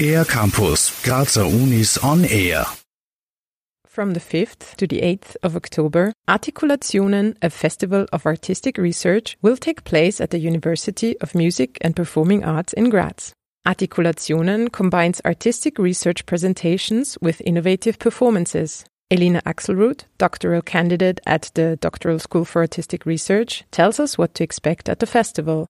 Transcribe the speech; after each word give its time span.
Air 0.00 0.24
Campus, 0.24 1.02
Grazer 1.02 1.44
Unis 1.44 1.98
on 1.98 2.24
Air. 2.24 2.64
From 3.86 4.12
the 4.12 4.20
5th 4.20 4.74
to 4.76 4.86
the 4.86 5.00
8th 5.02 5.36
of 5.42 5.56
October, 5.56 6.12
ARTikulationen, 6.28 7.36
a 7.40 7.50
festival 7.50 8.06
of 8.12 8.26
artistic 8.26 8.76
research, 8.76 9.36
will 9.40 9.56
take 9.56 9.84
place 9.84 10.20
at 10.20 10.30
the 10.30 10.38
University 10.38 11.18
of 11.20 11.34
Music 11.34 11.78
and 11.80 11.94
Performing 11.94 12.44
Arts 12.44 12.72
in 12.72 12.90
Graz. 12.90 13.32
ARTikulationen 13.66 14.70
combines 14.70 15.20
artistic 15.24 15.78
research 15.78 16.26
presentations 16.26 17.16
with 17.22 17.40
innovative 17.42 17.98
performances. 17.98 18.84
Elina 19.10 19.42
Axelrod, 19.46 20.04
doctoral 20.18 20.62
candidate 20.62 21.20
at 21.26 21.50
the 21.54 21.76
Doctoral 21.80 22.18
School 22.18 22.44
for 22.44 22.62
Artistic 22.62 23.06
Research, 23.06 23.64
tells 23.70 24.00
us 24.00 24.18
what 24.18 24.34
to 24.34 24.44
expect 24.44 24.88
at 24.88 24.98
the 24.98 25.06
festival. 25.06 25.66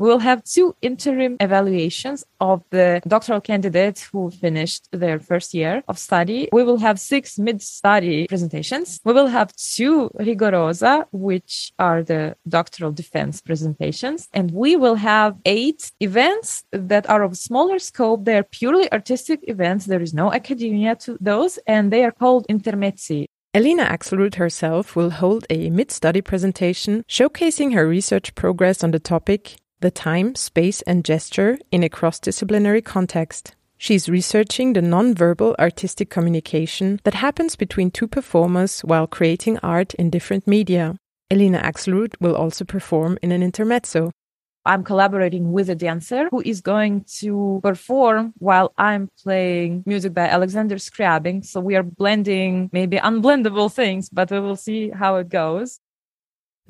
We 0.00 0.08
will 0.08 0.20
have 0.20 0.42
two 0.44 0.74
interim 0.80 1.36
evaluations 1.40 2.24
of 2.40 2.64
the 2.70 3.02
doctoral 3.06 3.42
candidates 3.42 4.02
who 4.02 4.30
finished 4.30 4.88
their 4.92 5.18
first 5.20 5.52
year 5.52 5.82
of 5.88 5.98
study. 5.98 6.48
We 6.52 6.64
will 6.64 6.78
have 6.78 6.98
six 6.98 7.38
mid-study 7.38 8.26
presentations. 8.26 8.98
We 9.04 9.12
will 9.12 9.26
have 9.26 9.54
two 9.54 10.08
rigorosa, 10.18 11.04
which 11.12 11.72
are 11.78 12.02
the 12.02 12.34
doctoral 12.48 12.92
defense 12.92 13.42
presentations. 13.42 14.26
And 14.32 14.52
we 14.52 14.74
will 14.74 14.94
have 14.94 15.36
eight 15.44 15.92
events 16.00 16.64
that 16.72 17.06
are 17.10 17.22
of 17.22 17.36
smaller 17.36 17.78
scope. 17.78 18.24
They 18.24 18.38
are 18.38 18.42
purely 18.42 18.90
artistic 18.90 19.40
events. 19.48 19.84
There 19.84 20.00
is 20.00 20.14
no 20.14 20.32
academia 20.32 20.96
to 21.04 21.18
those, 21.20 21.58
and 21.66 21.92
they 21.92 22.04
are 22.04 22.12
called 22.12 22.46
intermezzi. 22.48 23.26
Elena 23.52 23.84
Axelrod 23.84 24.36
herself 24.36 24.94
will 24.94 25.10
hold 25.10 25.44
a 25.50 25.70
mid-study 25.70 26.22
presentation 26.22 27.04
showcasing 27.08 27.74
her 27.74 27.86
research 27.86 28.32
progress 28.36 28.84
on 28.84 28.92
the 28.92 29.00
topic 29.00 29.56
the 29.80 29.90
time, 29.90 30.34
space, 30.34 30.82
and 30.82 31.04
gesture 31.04 31.58
in 31.70 31.82
a 31.82 31.88
cross 31.88 32.18
disciplinary 32.18 32.82
context. 32.82 33.54
She's 33.78 34.08
researching 34.08 34.74
the 34.74 34.82
non-verbal 34.82 35.56
artistic 35.58 36.10
communication 36.10 37.00
that 37.04 37.14
happens 37.14 37.56
between 37.56 37.90
two 37.90 38.06
performers 38.06 38.80
while 38.80 39.06
creating 39.06 39.58
art 39.62 39.94
in 39.94 40.10
different 40.10 40.46
media. 40.46 40.96
Elena 41.30 41.60
Axelrod 41.60 42.14
will 42.20 42.36
also 42.36 42.64
perform 42.64 43.18
in 43.22 43.32
an 43.32 43.42
intermezzo. 43.42 44.10
I'm 44.66 44.84
collaborating 44.84 45.52
with 45.52 45.70
a 45.70 45.74
dancer 45.74 46.28
who 46.30 46.42
is 46.44 46.60
going 46.60 47.04
to 47.20 47.60
perform 47.62 48.34
while 48.38 48.74
I'm 48.76 49.08
playing 49.22 49.84
music 49.86 50.12
by 50.12 50.28
Alexander 50.28 50.76
Scriabin. 50.76 51.42
So 51.44 51.60
we 51.60 51.76
are 51.76 51.82
blending 51.82 52.68
maybe 52.70 52.98
unblendable 52.98 53.72
things, 53.72 54.10
but 54.10 54.30
we 54.30 54.40
will 54.40 54.56
see 54.56 54.90
how 54.90 55.16
it 55.16 55.30
goes. 55.30 55.80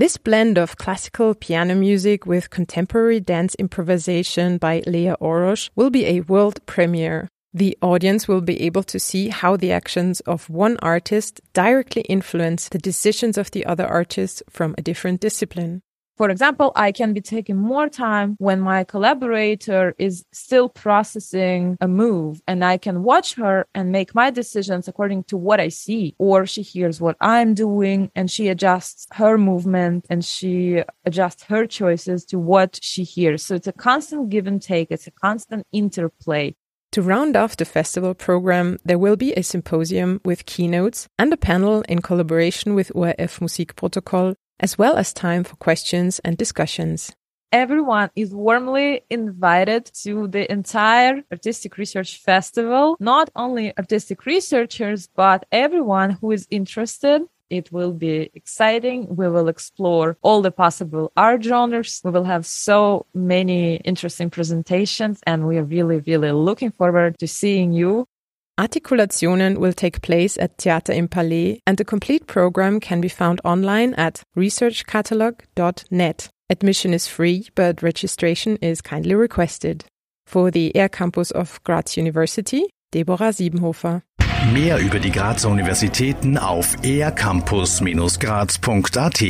This 0.00 0.16
blend 0.16 0.56
of 0.56 0.78
classical 0.78 1.34
piano 1.34 1.74
music 1.74 2.24
with 2.24 2.48
contemporary 2.48 3.20
dance 3.20 3.54
improvisation 3.56 4.56
by 4.56 4.82
Leah 4.86 5.18
Orosz 5.20 5.68
will 5.76 5.90
be 5.90 6.06
a 6.06 6.22
world 6.22 6.64
premiere. 6.64 7.28
The 7.52 7.76
audience 7.82 8.26
will 8.26 8.40
be 8.40 8.62
able 8.62 8.82
to 8.84 8.98
see 8.98 9.28
how 9.28 9.58
the 9.58 9.72
actions 9.72 10.20
of 10.20 10.48
one 10.48 10.78
artist 10.80 11.42
directly 11.52 12.00
influence 12.08 12.70
the 12.70 12.78
decisions 12.78 13.36
of 13.36 13.50
the 13.50 13.66
other 13.66 13.86
artists 13.86 14.42
from 14.48 14.74
a 14.78 14.82
different 14.82 15.20
discipline. 15.20 15.82
For 16.20 16.28
example, 16.28 16.70
I 16.76 16.92
can 16.92 17.14
be 17.14 17.22
taking 17.22 17.56
more 17.56 17.88
time 17.88 18.36
when 18.38 18.60
my 18.60 18.84
collaborator 18.84 19.94
is 19.96 20.22
still 20.32 20.68
processing 20.68 21.78
a 21.80 21.88
move 21.88 22.42
and 22.46 22.62
I 22.62 22.76
can 22.76 23.02
watch 23.02 23.36
her 23.36 23.66
and 23.74 23.90
make 23.90 24.14
my 24.14 24.28
decisions 24.28 24.86
according 24.86 25.24
to 25.28 25.38
what 25.38 25.60
I 25.60 25.68
see. 25.68 26.14
Or 26.18 26.44
she 26.44 26.60
hears 26.60 27.00
what 27.00 27.16
I'm 27.22 27.54
doing 27.54 28.10
and 28.14 28.30
she 28.30 28.48
adjusts 28.48 29.06
her 29.12 29.38
movement 29.38 30.04
and 30.10 30.22
she 30.22 30.82
adjusts 31.06 31.44
her 31.44 31.64
choices 31.64 32.26
to 32.26 32.38
what 32.38 32.78
she 32.82 33.02
hears. 33.02 33.42
So 33.42 33.54
it's 33.54 33.66
a 33.66 33.72
constant 33.72 34.28
give 34.28 34.46
and 34.46 34.60
take. 34.60 34.88
It's 34.90 35.06
a 35.06 35.12
constant 35.12 35.66
interplay. 35.72 36.54
To 36.92 37.02
round 37.02 37.36
off 37.36 37.56
the 37.56 37.64
festival 37.64 38.14
program, 38.14 38.76
there 38.84 38.98
will 38.98 39.16
be 39.16 39.32
a 39.34 39.42
symposium 39.44 40.20
with 40.24 40.44
keynotes 40.44 41.08
and 41.18 41.32
a 41.32 41.36
panel 41.36 41.82
in 41.88 42.02
collaboration 42.02 42.74
with 42.74 42.90
ORF 42.94 43.38
Musikprotokoll 43.38 44.34
as 44.60 44.78
well 44.78 44.96
as 44.96 45.12
time 45.12 45.42
for 45.42 45.56
questions 45.56 46.20
and 46.20 46.36
discussions. 46.36 47.12
Everyone 47.52 48.10
is 48.14 48.32
warmly 48.32 49.02
invited 49.10 49.90
to 50.04 50.28
the 50.28 50.50
entire 50.52 51.22
Artistic 51.32 51.76
Research 51.76 52.18
Festival. 52.18 52.96
Not 53.00 53.28
only 53.34 53.76
artistic 53.76 54.24
researchers, 54.24 55.08
but 55.16 55.44
everyone 55.50 56.10
who 56.20 56.30
is 56.30 56.46
interested 56.50 57.22
it 57.50 57.72
will 57.72 57.92
be 57.92 58.30
exciting. 58.34 59.14
We 59.14 59.28
will 59.28 59.48
explore 59.48 60.16
all 60.22 60.40
the 60.40 60.52
possible 60.52 61.12
art 61.16 61.42
genres. 61.42 62.00
We 62.04 62.12
will 62.12 62.24
have 62.24 62.46
so 62.46 63.06
many 63.12 63.76
interesting 63.78 64.30
presentations 64.30 65.20
and 65.26 65.46
we 65.46 65.58
are 65.58 65.64
really, 65.64 65.98
really 65.98 66.30
looking 66.30 66.70
forward 66.70 67.18
to 67.18 67.26
seeing 67.26 67.72
you. 67.72 68.06
ARTikulationen 68.60 69.56
will 69.56 69.72
take 69.72 70.02
place 70.02 70.36
at 70.36 70.58
Theater 70.58 70.92
im 70.92 71.08
Palais, 71.08 71.60
and 71.66 71.78
the 71.78 71.84
complete 71.84 72.26
program 72.26 72.78
can 72.78 73.00
be 73.00 73.08
found 73.08 73.40
online 73.42 73.94
at 73.94 74.22
researchcatalog.net. 74.36 76.28
Admission 76.50 76.92
is 76.92 77.06
free, 77.06 77.48
but 77.54 77.82
registration 77.82 78.58
is 78.60 78.82
kindly 78.82 79.14
requested. 79.14 79.86
For 80.26 80.50
the 80.50 80.76
Air 80.76 80.90
Campus 80.90 81.30
of 81.30 81.58
Graz 81.64 81.96
University, 81.96 82.68
Deborah 82.92 83.32
Siebenhofer. 83.32 84.02
Mehr 84.52 84.78
über 84.78 84.98
die 84.98 85.10
Grazer 85.10 85.48
Universitäten 85.48 86.36
auf 86.36 86.76
aircampus-graz.at 86.82 89.22